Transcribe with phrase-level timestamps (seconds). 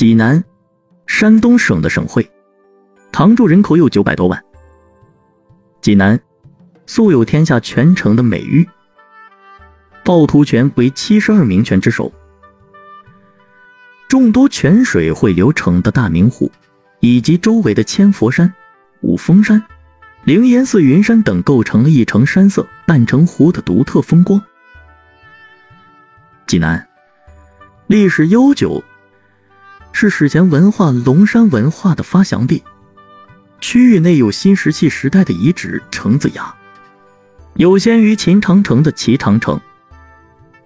[0.00, 0.42] 济南，
[1.06, 2.26] 山东省的省会，
[3.12, 4.42] 常住人口有九百多万。
[5.82, 6.18] 济南
[6.86, 8.66] 素有“天下泉城”的美誉，
[10.02, 12.10] 趵突泉为七十二名泉之首，
[14.08, 16.50] 众多泉水汇流成的大明湖，
[17.00, 18.50] 以及周围的千佛山、
[19.02, 19.62] 五峰山、
[20.24, 24.42] 灵岩寺、云山等，构成了一城山色半城湖的独特风光。
[26.46, 26.88] 济南。
[27.86, 28.82] 历史悠久，
[30.00, 32.62] 是史前文化龙山文化的发祥地。
[33.60, 36.54] 区域内有新石器时代的遗址城子崖，
[37.56, 39.60] 有先于秦长城的齐长城，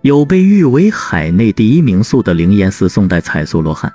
[0.02, 3.92] 有被誉为海内第一名宿的灵岩寺宋代彩塑罗汉。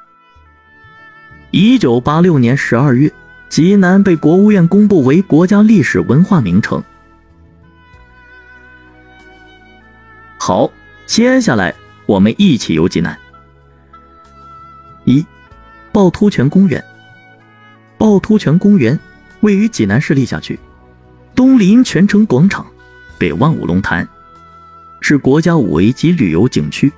[1.51, 3.09] 一九八六年十二月，
[3.47, 6.83] 济南被国务院公布为国家历史文化名城。
[10.37, 10.69] 好，
[11.05, 11.73] 接下来。
[12.05, 13.17] 我们一起游济南。
[15.09, 15.25] 一，
[15.91, 16.83] 趵突泉公园。
[17.97, 18.97] 趵突泉公园
[19.39, 20.59] 位于济南市历下区，
[21.33, 22.63] 东临泉城广场，
[23.17, 24.07] 北望五龙潭，
[25.01, 26.93] 是国家五 A 级旅游景区。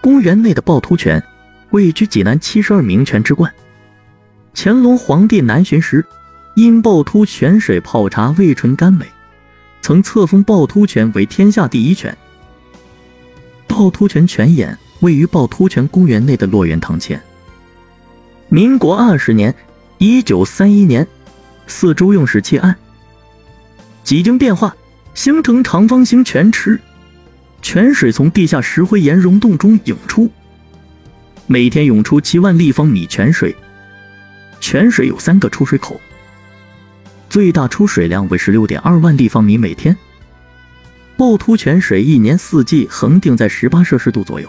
[0.00, 1.22] 公园内的趵突泉
[1.70, 3.54] 位居济南七十二名泉之冠。
[4.52, 6.04] 乾隆皇帝南巡时，
[6.56, 9.06] 因趵突泉水泡茶味醇甘美，
[9.80, 12.16] 曾册封趵突泉为天下第一泉。
[13.68, 17.22] 趵突泉泉眼位于趵突泉公园内的洛源堂前。
[18.48, 19.54] 民国二十年
[19.98, 21.06] （一九三一年），
[21.68, 22.74] 四周用石砌岸，
[24.02, 24.74] 几经变化，
[25.12, 26.80] 形成长方形泉池，
[27.60, 30.30] 泉水从地下石灰岩溶洞中涌出，
[31.46, 33.54] 每天涌出七万立方米泉水。
[34.60, 36.00] 泉水有三个出水口，
[37.28, 39.94] 最大出水量为十六点二万立方米每天。
[41.18, 44.48] 趵突泉水一年四季恒定在十八摄氏度左右。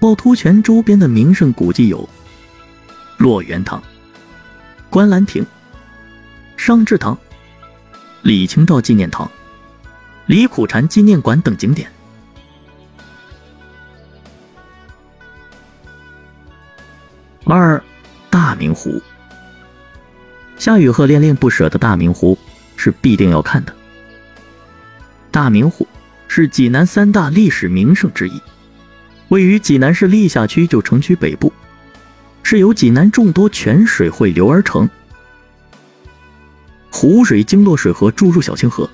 [0.00, 2.08] 趵突泉周边的名胜古迹有
[3.16, 3.82] 落元堂、
[4.90, 5.44] 观澜亭、
[6.56, 7.16] 尚志堂、
[8.22, 9.30] 李清照纪念堂、
[10.26, 11.90] 李苦禅纪念馆等景点。
[17.44, 17.82] 二、
[18.30, 19.02] 大明湖，
[20.56, 22.38] 夏雨荷恋恋不舍的大明湖。
[22.80, 23.74] 是必定要看的。
[25.32, 25.84] 大明湖
[26.28, 28.40] 是济南三大历史名胜之一，
[29.28, 31.52] 位于济南市历下区旧城区北部，
[32.42, 34.88] 是由济南众多泉水汇流而成。
[36.90, 38.88] 湖水经洛水河注入小清河，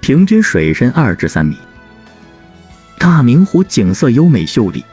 [0.00, 1.56] 平均水深二至三米。
[2.98, 4.84] 大明湖景色优美秀丽，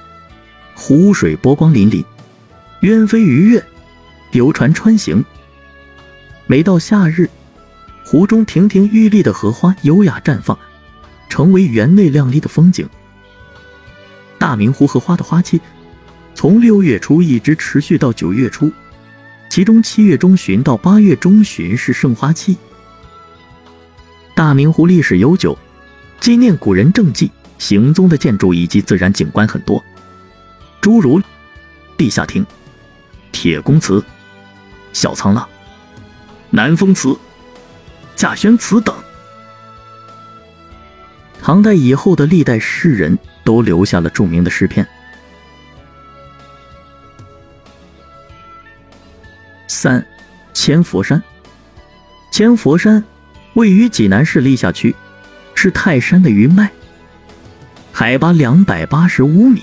[0.75, 2.05] 湖水波光粼粼，
[2.81, 3.63] 鸢飞鱼跃，
[4.31, 5.23] 游船穿行。
[6.45, 7.29] 每到夏日。
[8.05, 10.57] 湖中亭亭玉立的荷花优雅绽放，
[11.27, 12.87] 成为园内亮丽的风景。
[14.39, 15.59] 大明湖荷花的花期
[16.35, 18.71] 从六月初一直持续到九月初，
[19.49, 22.55] 其中七月中旬到八月中旬是盛花期。
[24.35, 25.57] 大明湖历史悠久，
[26.19, 29.83] 纪念古人政绩行踪的建筑以及自然景观很多，
[30.79, 31.19] 诸如
[31.97, 32.45] 地下亭、
[33.31, 34.03] 铁公祠、
[34.93, 35.47] 小沧浪、
[36.51, 37.17] 南风祠。
[38.15, 38.95] 贾轩祠等，
[41.47, 44.85] 唐代以后的历代诗人都留下了著名的诗篇。
[49.65, 50.05] 三，
[50.53, 51.23] 千佛山。
[52.33, 53.01] 千佛山
[53.53, 54.93] 位于济南市历下区，
[55.55, 56.69] 是泰山的余脉，
[57.93, 59.61] 海拔两百八十五米。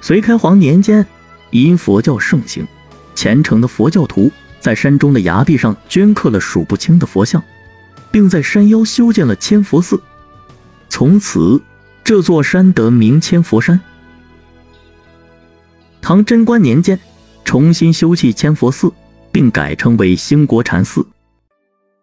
[0.00, 1.06] 隋开皇年间，
[1.50, 2.66] 因佛教盛行，
[3.14, 4.32] 虔诚的佛教徒。
[4.60, 7.44] 在山中的崖壁上镌刻了数不清的佛像，
[8.14, 10.00] 并在山腰修建了千佛寺，
[10.88, 11.60] 从此
[12.04, 13.80] 这座山得名千佛山。
[16.00, 16.96] 唐贞观年间，
[17.44, 18.92] 重新修葺千佛寺，
[19.32, 21.04] 并改称为兴国禅寺。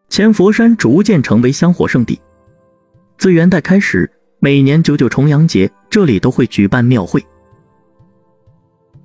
[0.10, 2.20] 千佛山逐渐成为香火圣地。
[3.18, 7.26] 自元代开始，每年九九重阳节，这里都会举办庙会。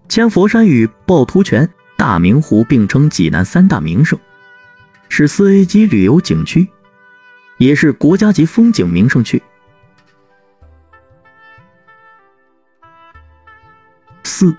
[0.08, 1.70] 千佛山与趵突泉。
[1.96, 4.18] 大明湖并称济南三大名胜，
[5.08, 6.68] 是四 A 级旅游景区，
[7.58, 9.42] 也是国家级风景名胜区。
[14.24, 14.54] 四，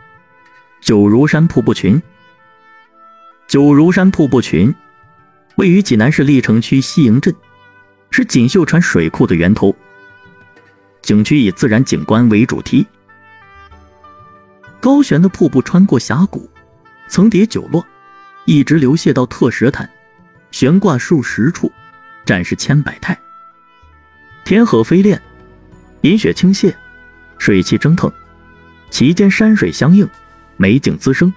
[0.82, 2.02] 九如山瀑布群。
[3.48, 4.74] 九如山瀑布群
[5.56, 7.34] 位于济南市历城区西营镇，
[8.12, 9.76] 是锦绣川水库的源头。
[11.02, 12.86] 景区以自然景观为主题，
[14.82, 16.50] 高悬的瀑布穿过峡谷。
[17.08, 17.86] 层叠九落，
[18.46, 19.90] 一直流泻到特石潭，
[20.52, 21.72] 悬挂数十处，
[22.28, 23.18] 展示千百态。
[24.44, 25.20] 天河飞练，
[26.02, 26.76] 银雪倾泻，
[27.38, 28.12] 水汽蒸腾，
[28.92, 30.08] 其间山水相映，
[30.58, 31.34] 美景滋生。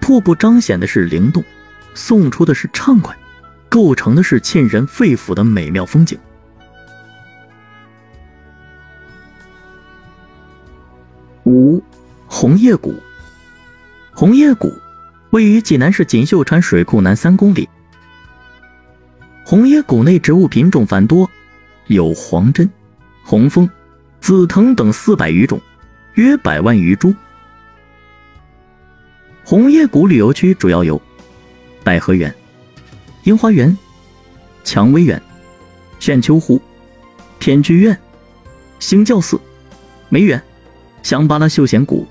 [0.00, 1.42] 瀑布彰显的是灵动，
[1.94, 3.16] 送出的是畅快，
[3.68, 6.18] 构成的是沁人肺腑的美妙风景。
[11.44, 11.80] 五，
[12.26, 13.00] 红叶谷。
[14.12, 14.72] 红叶谷
[15.30, 17.68] 位于济南市锦绣川水库南三公里。
[19.44, 21.28] 红叶谷内植物品种繁多，
[21.88, 22.70] 有黄针、
[23.24, 23.68] 红枫、
[24.20, 25.60] 紫藤等四百余种，
[26.14, 27.14] 约百万余株。
[29.44, 31.00] 红叶谷旅游区主要有
[31.82, 32.32] 百合园、
[33.24, 33.76] 樱花园、
[34.62, 35.20] 蔷薇园、
[35.98, 36.60] 炫秋湖、
[37.40, 37.98] 天居院、
[38.78, 39.40] 兴教寺、
[40.08, 40.40] 梅园、
[41.02, 42.06] 香巴拉休闲谷、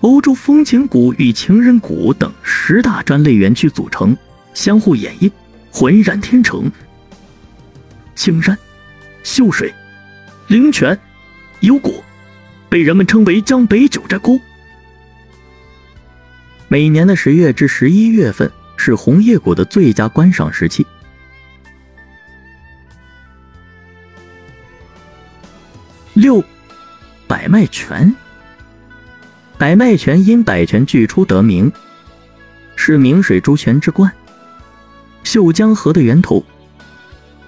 [0.00, 4.16] 欧洲风情谷与情人谷等十大专类园区组成，
[4.54, 5.30] 相互掩映，
[5.70, 6.70] 浑然天成。
[8.14, 8.58] 青山、
[9.22, 9.72] 秀水、
[10.48, 10.98] 灵泉、
[11.60, 12.02] 幽谷，
[12.68, 14.38] 被人们称为江北九寨沟。
[16.68, 20.86] 每年的十月至十一月份是红叶谷的最佳观赏时期。
[26.12, 26.44] 六，
[27.26, 28.14] 百脉泉。
[29.56, 31.72] 百脉泉因百泉俱出得名，
[32.76, 34.12] 是明水珠泉之冠，
[35.22, 36.44] 秀江河的源头，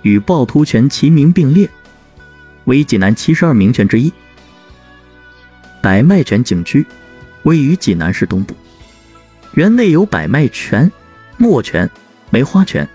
[0.03, 1.69] 与趵突泉齐名并列，
[2.65, 4.13] 为济南七十二名泉之一。
[5.81, 6.87] 百脉泉景区
[7.43, 8.55] 位于济南市东部。
[9.55, 10.91] 园内有百脉泉、
[11.37, 11.91] 墨泉、
[12.31, 12.89] 梅花泉、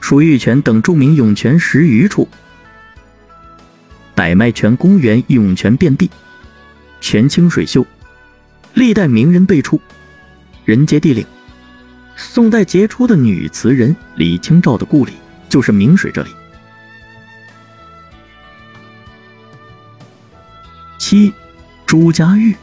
[0.00, 2.26] 蜀玉泉等著名涌泉十余处。
[4.14, 6.10] 百脉泉公园涌泉遍地，
[7.00, 7.86] 泉清水秀，
[8.74, 9.80] 历代名人辈出，
[10.64, 11.24] 人杰地灵。
[12.22, 15.14] 宋代杰出的女词人李清照的故里
[15.48, 16.30] 就是明水这里。
[20.98, 21.32] 七，
[21.86, 22.54] 朱家峪。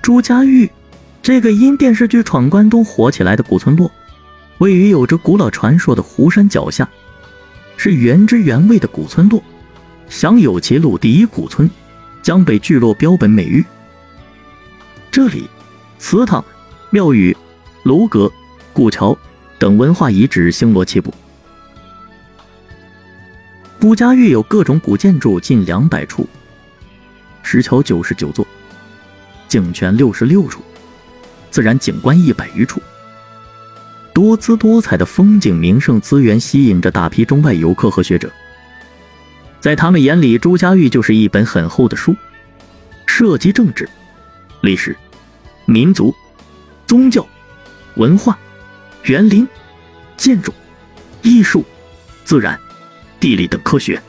[0.00, 0.70] 朱家峪。
[1.20, 3.90] 这个因电视剧《闯关东》火起来的古村落，
[4.58, 6.88] 位于有着古老传说的湖山脚下，
[7.76, 9.42] 是原汁原味的古村落，
[10.08, 11.68] 享有“齐鲁第一古村”、
[12.22, 13.64] “江北聚落标本”美誉。
[15.10, 15.50] 这里，
[15.98, 16.44] 祠堂、
[16.90, 17.36] 庙宇、
[17.86, 18.28] 楼阁、
[18.72, 19.16] 古桥
[19.60, 21.14] 等文化遗址星罗棋布。
[23.78, 26.28] 朱家峪有各种古建筑近两百处，
[27.44, 28.44] 石桥九十九座，
[29.46, 30.60] 井泉六十六处。
[31.48, 32.82] 自然景观一百余处，
[34.12, 38.28] 多姿多彩的风景名胜资源吸引着大批中外游客和学者。
[39.60, 42.16] 在他们眼里，朱家峪就是一本很厚的书，
[43.06, 43.88] 涉及政治、
[44.62, 44.96] 历史、
[45.66, 46.12] 民族、
[46.84, 47.24] 宗教、
[47.96, 48.38] 文化、
[49.04, 49.46] 园林、
[50.16, 50.52] 建筑、
[51.22, 51.64] 艺术、
[52.24, 52.58] 自然、
[53.18, 54.00] 地理等科学。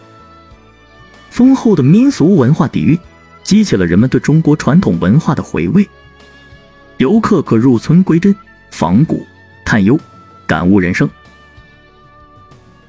[1.30, 2.98] 丰厚的民俗文化底蕴，
[3.44, 5.88] 激起了人们对中国传统文化的回味。
[6.98, 8.36] 游客可入村归真、
[8.72, 9.26] 访古、
[9.64, 10.00] 探幽、
[10.48, 11.10] 感悟人生。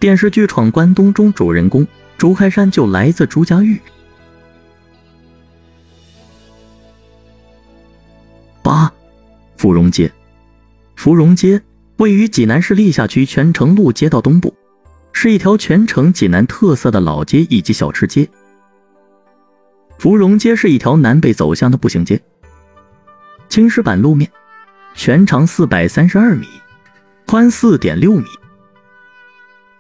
[0.00, 1.86] 电视剧《闯关东》中主人公
[2.16, 3.80] 朱开山就来自朱家峪。
[8.62, 8.90] 八，
[9.56, 10.10] 芙蓉街。
[10.98, 11.62] 芙蓉街
[11.98, 14.52] 位于济南市历下区泉城路街道东部，
[15.12, 18.28] 是一条全城济南特色的老街以及小吃街。
[20.00, 22.20] 芙蓉街是一条南北走向的步行街。
[23.48, 24.28] 青石板路面，
[24.96, 26.48] 全长四百三十二米，
[27.26, 28.24] 宽四点六米。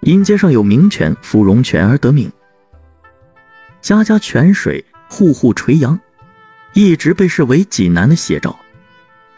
[0.02, 2.30] 因街上有名泉芙蓉泉而得名，
[3.80, 5.98] 家家泉水，户户垂杨，
[6.74, 8.56] 一直被视为济南的写照。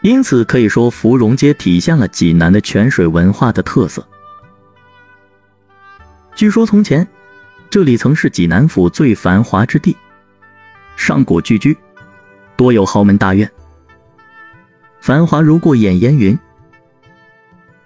[0.01, 4.05] 因此可以说，芙蓉街体现了济南的泉水文化的特色。
[6.35, 7.07] 据说从前，
[7.69, 9.95] 这里曾是济南府最繁华之地，
[10.95, 11.77] 上古聚居，
[12.55, 13.49] 多有豪门大院。
[14.99, 16.37] 繁华如过眼烟云。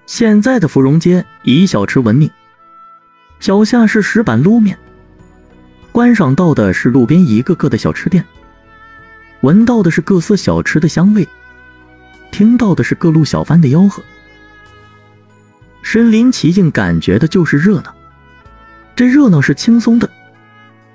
[0.06, 2.30] 现在的芙蓉街以小吃闻名，
[3.40, 4.78] 脚下是石板路面，
[5.92, 8.24] 观赏到的是路边一个个的小吃店，
[9.42, 11.28] 闻到的是各色小吃的香味，
[12.36, 14.04] 听到的是各路小贩的吆喝，
[15.82, 17.96] 身临其境，感觉的就是热闹。
[18.94, 20.10] 这热闹是轻松的，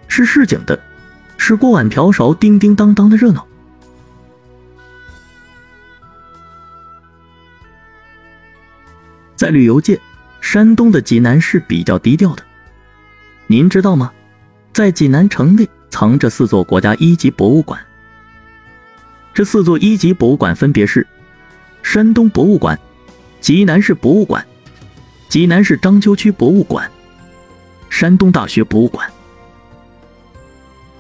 [0.07, 0.79] 是市井的，
[1.39, 3.47] 是锅碗瓢勺叮叮当当的热闹。
[9.35, 9.99] 在旅游界，
[10.43, 12.43] 山东的济南是比较低调的。
[13.47, 14.13] 您知道吗？
[14.75, 17.81] 在济南城内藏着四座国家一级博物馆。
[19.33, 21.07] 这四座一级博物馆分别是：
[21.83, 22.79] 山东博物馆、
[23.41, 24.47] 济南市博物馆、
[25.29, 26.91] 济南市章丘区博物馆、
[27.89, 29.11] 山东大学博物馆、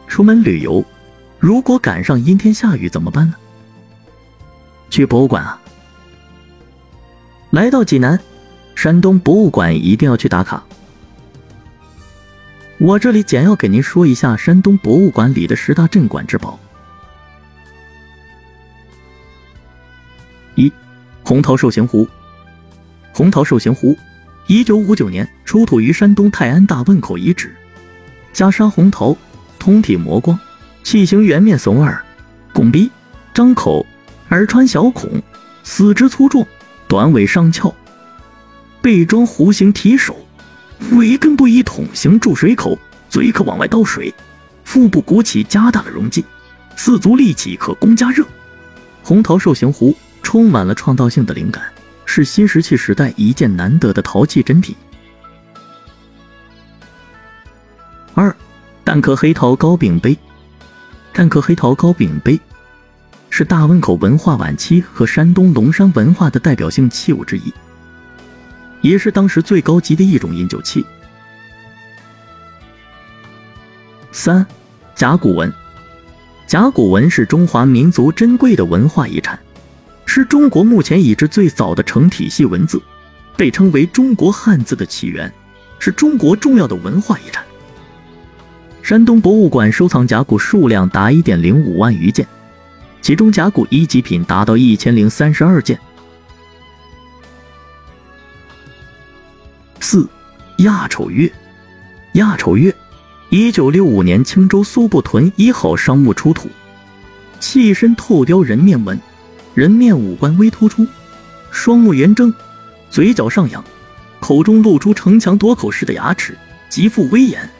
[0.08, 0.84] 出门旅游，
[1.38, 3.34] 如果赶上阴天下雨怎么办呢？
[4.90, 5.60] 去博物馆啊！
[7.50, 8.18] 来到济南，
[8.74, 10.64] 山东博物馆一定要去打卡。
[12.78, 16.58] 我这里简要给您说一下山东博物馆里的十大镇馆之宝。
[21.30, 22.08] 红陶兽形壶。
[23.12, 23.96] 红陶兽形壶，
[24.48, 27.54] 一九五九年出土于山东泰安大汶口遗址，
[28.34, 29.16] 袈裟红陶，
[29.56, 30.36] 通体磨光，
[30.82, 32.04] 器形圆面耸耳，
[32.52, 32.90] 拱鼻，
[33.32, 33.86] 张口。
[34.30, 35.08] 耳穿小孔，
[35.62, 36.44] 四肢粗壮，
[36.88, 37.72] 短尾上翘，
[38.82, 40.16] 背装弧形提手，
[40.94, 42.76] 尾根部以筒形注水口，
[43.08, 44.12] 嘴可往外倒水，
[44.64, 46.24] 腹部鼓起加大了容积，
[46.74, 48.26] 四足立起可供加热。
[49.04, 49.94] 红陶兽形壶
[50.30, 51.60] 充满了创造性的灵感，
[52.04, 54.76] 是新石器时代一件难得的陶器珍品。
[58.14, 58.32] 二，
[58.84, 60.16] 蛋壳黑陶高柄杯，
[61.12, 62.38] 蛋壳黑陶高柄杯。
[63.28, 67.52] 是大汶口文化晚期和山东龙山文化的代表性器物之一，
[68.82, 70.86] 也是当时最高级的一种饮酒器。
[74.12, 74.46] 三，
[74.94, 75.52] 甲骨文，
[76.46, 79.36] 甲骨文是中华民族珍贵的文化遗产，
[80.12, 82.82] 是中国目前已知最早的成体系文字，
[83.36, 85.32] 被称为中国汉字的起源，
[85.78, 87.44] 是中国重要的文化遗产。
[88.82, 92.26] 山东博物馆收藏甲骨数量达一点零五万余件。
[93.00, 95.78] 其中甲骨一级品达到一千零三十二件。
[99.78, 100.08] 四，
[100.58, 101.32] 亚丑月，
[102.14, 102.74] 亚丑月，
[103.28, 106.48] 一九六五年青州苏埠屯一号商墓出土，
[107.38, 109.00] 器身透雕人面纹，
[109.54, 110.86] 人面五官微突出，
[111.50, 112.32] 双目圆睁，
[112.88, 113.64] 嘴角上扬，
[114.20, 116.36] 口中露出城墙垛口似的牙齿，
[116.68, 117.50] 极富威严。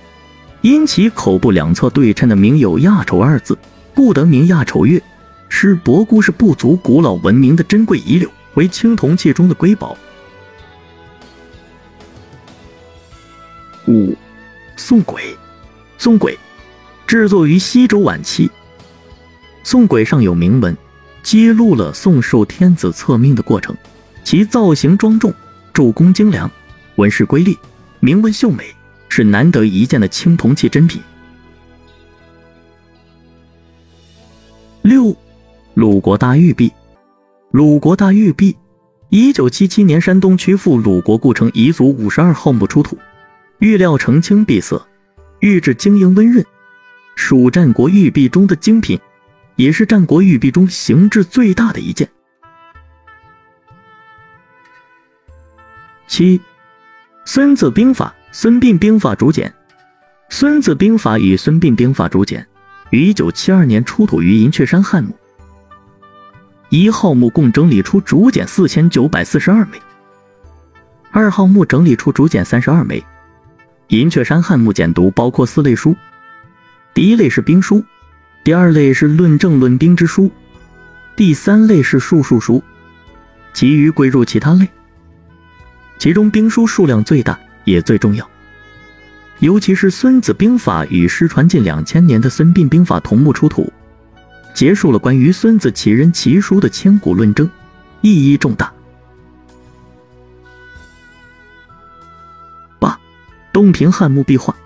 [0.61, 3.59] 因其口部两侧对称的名有“亚丑”二字，
[3.95, 5.03] 故得名亚丑月。
[5.49, 9.99] 是博古氏部族古老文明的珍贵遗留，为青铜器中的瑰宝。
[13.89, 14.15] 五，
[14.77, 15.19] 宋簋，
[15.99, 16.37] 宋簋
[17.05, 18.49] 制作于西周晚期。
[19.65, 20.77] 宋簋上有铭文，
[21.23, 23.77] 揭露了宋寿天子册命的过程。
[24.25, 25.33] 其造型庄重，
[25.73, 26.51] 铸工精良，
[26.97, 27.59] 纹饰瑰丽，
[28.01, 28.65] 铭文秀美，
[29.09, 31.01] 是难得一见的青铜器珍品。
[34.83, 35.17] 六。
[35.75, 36.71] 鲁国大玉璧，
[37.53, 38.55] 鲁国大玉璧，
[39.09, 42.99] 一九七七年山东曲阜鲁国故城彝族五十二号墓出土，
[43.61, 44.85] 玉料澄清碧色，
[45.39, 46.45] 玉质晶莹温润，
[47.15, 48.99] 属战国玉璧中的精品，
[49.57, 52.09] 也是战国玉璧中形制最大的一件。
[56.07, 56.39] 七，
[57.25, 59.49] 《孙子兵法》《孙膑兵法竹简》，
[60.29, 62.43] 《孙子兵法》与《孙膑兵法竹简》
[62.91, 65.17] 于一九七二年出土于银雀山汉墓。
[66.69, 69.81] 一号墓共整理出竹简四千九百四十二枚，
[71.11, 73.05] 二号墓整理出竹简三十二枚。
[73.89, 75.97] 银雀山汉墓简牍包括四类书，
[76.95, 77.85] 第一类是兵书，
[78.43, 80.31] 第二类是论证论兵之书，
[81.15, 82.63] 第三类是术数书，
[83.53, 84.67] 其余归入其他类。
[85.99, 88.27] 其中兵书数量最大，也最重要，
[89.41, 93.71] 尤其是《孙子兵法》与失传近两千年的《孙膑兵法》同墓出土。
[94.55, 97.49] 结束了关于孙子奇人奇书的千古论争，
[98.01, 98.73] 意义重大。
[102.79, 102.99] 八，
[103.53, 104.57] 东平汉墓壁画。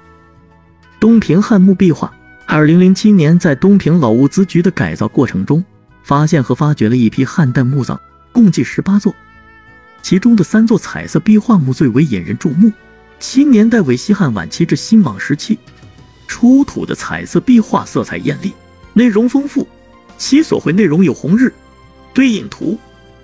[1.01, 2.11] 东平汉墓壁画，
[2.47, 5.65] 二零零七年在东平老物资局的改造过程中，
[6.03, 7.99] 发现和发掘了一批汉代墓葬，
[8.33, 9.15] 共计十八座，
[10.03, 12.71] 其中的三座彩色壁画墓最为引人注目，
[13.19, 15.59] 其年代为西汉晚期至新莽时期，
[16.29, 18.53] 出土的彩色壁画色彩艳丽。
[18.93, 19.67] 内容丰富，
[20.17, 21.53] 其所绘内容有红日、
[22.13, 22.79] 对影图、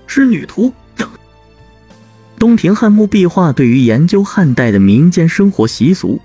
[0.07, 1.09] 仕女图等。
[2.39, 6.21] 东平汉墓壁画对于研究汉代的民间生活习俗、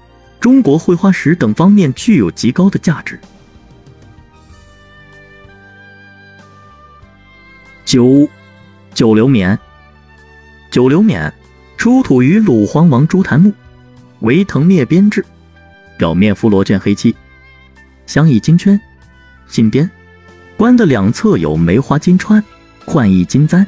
[0.46, 3.20] 中国绘画史等方面具有极高的价值。
[7.84, 8.30] 九，
[8.94, 9.58] 九流冕。
[10.70, 11.34] 九流冕
[11.78, 13.52] 出土于鲁皇王朱檀墓，
[14.20, 15.26] 为藤篾编制，
[15.98, 17.16] 表面敷罗卷黑漆，
[18.06, 18.80] 镶以金圈。
[19.48, 19.90] 金边，
[20.58, 22.44] 冠的两侧有梅花金穿，
[22.86, 23.66] 冠以金簪，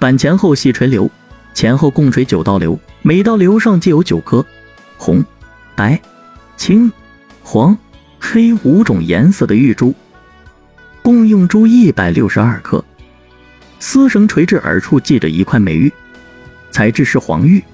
[0.00, 1.08] 板前后细垂流，
[1.54, 4.44] 前后共垂九道流，每道流上皆有九颗
[4.98, 5.24] 红、
[5.80, 5.98] 白、
[6.58, 6.92] 青、
[7.42, 7.74] 黄、
[8.20, 9.94] 黑五种颜色的玉珠，
[11.00, 12.84] 共用珠一百六十二颗。
[13.78, 15.90] 丝绳垂至耳处系着一块美玉，
[16.70, 17.64] 材质是黄玉，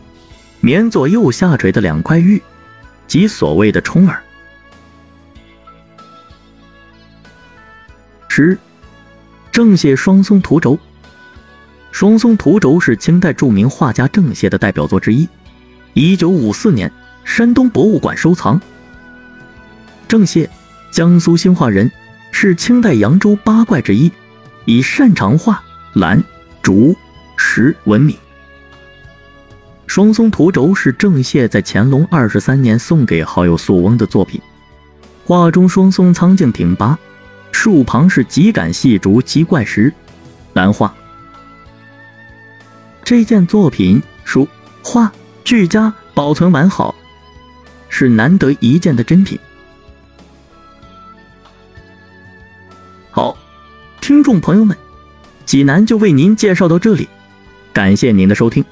[0.61, 2.41] 棉左右下垂的两块玉，
[3.09, 4.23] 即所谓的冲耳。
[8.29, 8.57] 十，
[9.51, 10.79] 郑燮双松图轴。
[11.91, 15.29] 双松图轴是清代著名画家郑燮的代表作之一，
[15.95, 16.93] 一九五四年
[17.27, 18.59] 山东博物馆收藏。
[20.09, 20.49] 郑燮，
[20.93, 21.91] 江苏兴化人，
[22.31, 24.11] 是清代扬州八怪之一，
[24.65, 26.23] 以擅长画兰、
[26.63, 26.97] 竹、
[27.37, 28.17] 石闻名。
[29.89, 34.41] 双松图轴是郑燮在乾隆二十三年送给好友宿翁的作品。
[35.27, 36.97] 画中双松苍劲挺拔，
[37.51, 39.93] 树旁是几杆细竹及怪石，
[40.55, 40.95] 兰花。
[43.03, 44.47] 这件作品书
[44.83, 45.13] 画
[45.45, 46.95] 俱佳，保存完好，
[47.89, 49.39] 是难得一见的珍品。
[53.11, 53.37] 好，
[54.01, 54.77] 听众朋友们，
[55.45, 57.09] 济南就为您介绍到这里，
[57.73, 58.65] 感谢您的收听。